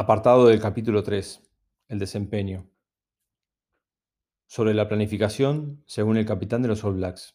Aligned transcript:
Apartado 0.00 0.46
del 0.46 0.60
capítulo 0.60 1.02
3. 1.02 1.42
El 1.88 1.98
desempeño. 1.98 2.70
Sobre 4.46 4.72
la 4.72 4.86
planificación, 4.86 5.82
según 5.86 6.16
el 6.18 6.24
capitán 6.24 6.62
de 6.62 6.68
los 6.68 6.84
All 6.84 6.94
Blacks. 6.94 7.34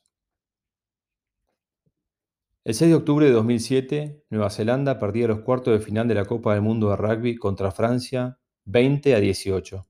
El 2.63 2.73
6 2.73 2.89
de 2.89 2.95
octubre 2.95 3.25
de 3.25 3.33
2007, 3.33 4.23
Nueva 4.29 4.49
Zelanda 4.49 4.97
perdía 4.97 5.27
los 5.27 5.41
cuartos 5.41 5.77
de 5.77 5.85
final 5.85 6.07
de 6.07 6.15
la 6.15 6.23
Copa 6.23 6.53
del 6.53 6.61
Mundo 6.61 6.89
de 6.89 6.95
Rugby 6.95 7.35
contra 7.35 7.69
Francia 7.69 8.39
20 8.63 9.13
a 9.13 9.19
18. 9.19 9.85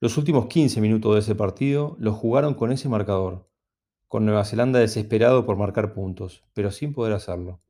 Los 0.00 0.16
últimos 0.16 0.46
15 0.46 0.80
minutos 0.80 1.12
de 1.12 1.20
ese 1.20 1.34
partido 1.34 1.96
los 1.98 2.16
jugaron 2.16 2.54
con 2.54 2.72
ese 2.72 2.88
marcador, 2.88 3.50
con 4.08 4.24
Nueva 4.24 4.46
Zelanda 4.46 4.78
desesperado 4.78 5.44
por 5.44 5.58
marcar 5.58 5.92
puntos, 5.92 6.42
pero 6.54 6.70
sin 6.70 6.94
poder 6.94 7.12
hacerlo. 7.12 7.60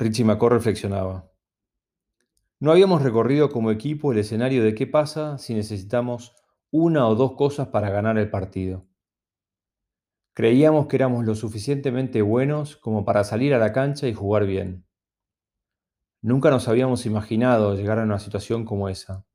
Richie 0.00 0.24
McCaw 0.24 0.48
reflexionaba. 0.48 1.35
No 2.58 2.72
habíamos 2.72 3.02
recorrido 3.02 3.50
como 3.50 3.70
equipo 3.70 4.12
el 4.12 4.18
escenario 4.18 4.64
de 4.64 4.74
qué 4.74 4.86
pasa 4.86 5.36
si 5.36 5.52
necesitamos 5.52 6.34
una 6.70 7.06
o 7.06 7.14
dos 7.14 7.32
cosas 7.32 7.68
para 7.68 7.90
ganar 7.90 8.16
el 8.16 8.30
partido. 8.30 8.86
Creíamos 10.32 10.86
que 10.86 10.96
éramos 10.96 11.26
lo 11.26 11.34
suficientemente 11.34 12.22
buenos 12.22 12.76
como 12.78 13.04
para 13.04 13.24
salir 13.24 13.52
a 13.52 13.58
la 13.58 13.72
cancha 13.72 14.08
y 14.08 14.14
jugar 14.14 14.46
bien. 14.46 14.86
Nunca 16.22 16.50
nos 16.50 16.66
habíamos 16.66 17.04
imaginado 17.04 17.74
llegar 17.74 17.98
a 17.98 18.04
una 18.04 18.18
situación 18.18 18.64
como 18.64 18.88
esa, 18.88 19.26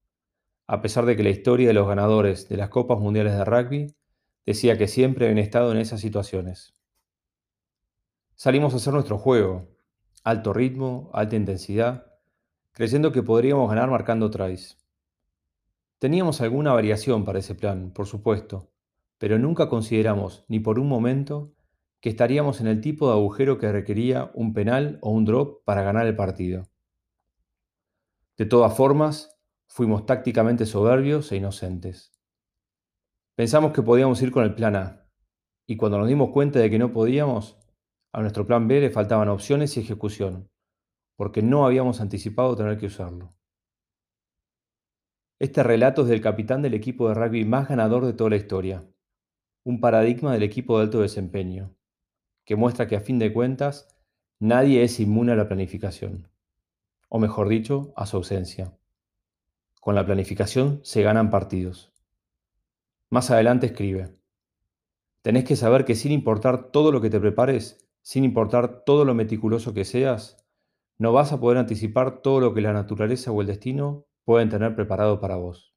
a 0.66 0.82
pesar 0.82 1.06
de 1.06 1.16
que 1.16 1.24
la 1.24 1.30
historia 1.30 1.68
de 1.68 1.74
los 1.76 1.88
ganadores 1.88 2.50
de 2.50 2.58
las 2.58 2.70
Copas 2.70 3.00
Mundiales 3.00 3.34
de 3.34 3.46
Rugby 3.46 3.96
decía 4.48 4.80
que 4.80 4.88
siempre 4.88 5.26
habían 5.26 5.38
estado 5.38 5.72
en 5.72 5.78
esas 5.78 6.02
situaciones. 6.02 6.74
Salimos 8.34 8.74
a 8.74 8.78
hacer 8.78 8.94
nuestro 8.94 9.20
juego, 9.20 9.70
alto 10.24 10.54
ritmo, 10.54 11.12
alta 11.14 11.36
intensidad, 11.36 12.11
creyendo 12.74 13.12
que 13.12 13.24
podríamos 13.24 13.70
ganar 13.70 13.90
marcando 13.90 14.30
tries. 14.30 14.78
Teníamos 16.00 16.42
alguna 16.42 16.74
variación 16.74 17.26
para 17.26 17.40
ese 17.40 17.54
plan, 17.54 17.92
por 17.92 18.08
supuesto, 18.08 18.72
pero 19.18 19.38
nunca 19.38 19.70
consideramos 19.70 20.46
ni 20.48 20.60
por 20.60 20.80
un 20.80 20.88
momento 20.88 21.54
que 22.00 22.10
estaríamos 22.10 22.62
en 22.62 22.68
el 22.68 22.82
tipo 22.82 23.08
de 23.08 23.14
agujero 23.14 23.60
que 23.60 23.72
requería 23.72 24.32
un 24.34 24.54
penal 24.54 24.98
o 25.02 25.12
un 25.12 25.26
drop 25.26 25.64
para 25.66 25.84
ganar 25.84 26.08
el 26.08 26.16
partido. 26.16 26.64
De 28.38 28.46
todas 28.46 28.76
formas, 28.76 29.38
fuimos 29.68 30.06
tácticamente 30.06 30.66
soberbios 30.66 31.32
e 31.32 31.36
inocentes. 31.36 32.12
Pensamos 33.36 33.74
que 33.74 33.84
podíamos 33.84 34.22
ir 34.22 34.32
con 34.32 34.44
el 34.44 34.56
plan 34.56 34.76
A, 34.76 35.08
y 35.68 35.78
cuando 35.78 36.00
nos 36.00 36.08
dimos 36.08 36.32
cuenta 36.32 36.60
de 36.60 36.70
que 36.70 36.80
no 36.80 36.92
podíamos, 36.92 37.60
a 38.12 38.22
nuestro 38.22 38.48
plan 38.48 38.68
B 38.68 38.82
le 38.82 38.90
faltaban 38.90 39.30
opciones 39.30 39.78
y 39.78 39.82
ejecución 39.82 40.51
porque 41.16 41.42
no 41.42 41.66
habíamos 41.66 42.02
anticipado 42.02 42.56
tener 42.56 42.78
que 42.78 42.88
usarlo. 42.88 43.34
Este 45.40 45.64
relato 45.64 46.04
es 46.04 46.08
del 46.08 46.22
capitán 46.22 46.62
del 46.62 46.76
equipo 46.76 47.08
de 47.08 47.16
rugby 47.16 47.46
más 47.46 47.68
ganador 47.68 48.06
de 48.06 48.14
toda 48.14 48.30
la 48.30 48.36
historia, 48.36 48.86
un 49.64 49.80
paradigma 49.80 50.34
del 50.34 50.44
equipo 50.44 50.78
de 50.78 50.84
alto 50.84 51.02
desempeño, 51.02 51.76
que 52.46 52.56
muestra 52.56 52.88
que 52.88 52.96
a 52.96 53.02
fin 53.02 53.20
de 53.20 53.34
cuentas 53.34 53.96
nadie 54.40 54.84
es 54.84 55.00
inmune 55.00 55.32
a 55.32 55.36
la 55.36 55.48
planificación, 55.48 56.28
o 57.10 57.20
mejor 57.20 57.50
dicho, 57.50 57.94
a 57.96 58.06
su 58.06 58.18
ausencia. 58.18 58.78
Con 59.80 59.96
la 59.96 60.06
planificación 60.06 60.80
se 60.84 61.02
ganan 61.02 61.30
partidos. 61.30 61.92
Más 63.10 63.32
adelante 63.32 63.66
escribe, 63.66 64.16
tenés 65.22 65.44
que 65.44 65.56
saber 65.56 65.86
que 65.86 65.96
sin 65.96 66.12
importar 66.12 66.72
todo 66.72 66.92
lo 66.92 67.02
que 67.02 67.10
te 67.10 67.20
prepares, 67.20 67.88
sin 68.02 68.24
importar 68.24 68.84
todo 68.84 69.06
lo 69.06 69.14
meticuloso 69.14 69.74
que 69.74 69.86
seas, 69.86 70.38
no 71.02 71.12
vas 71.14 71.34
a 71.34 71.40
poder 71.40 71.58
anticipar 71.58 72.22
todo 72.22 72.40
lo 72.40 72.54
que 72.54 72.62
la 72.62 72.74
naturaleza 72.74 73.32
o 73.32 73.42
el 73.42 73.48
destino 73.48 74.06
pueden 74.24 74.50
tener 74.50 74.76
preparado 74.76 75.20
para 75.20 75.36
vos. 75.36 75.71